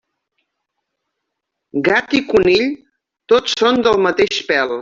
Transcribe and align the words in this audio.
Gat 1.89 2.17
i 2.21 2.23
conill, 2.33 2.65
tots 3.35 3.57
són 3.63 3.83
del 3.89 4.03
mateix 4.09 4.45
pèl. 4.53 4.79